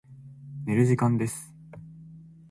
[0.65, 1.53] 寝る時間です。